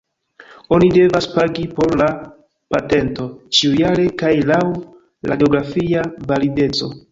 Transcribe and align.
Oni 0.77 0.87
devas 0.93 1.27
pagi 1.33 1.65
por 1.75 1.93
la 2.01 2.07
patento 2.77 3.27
ĉiujare 3.59 4.09
kaj 4.23 4.33
laŭ 4.53 4.61
la 5.33 5.41
geografia 5.45 6.11
valideco. 6.33 6.95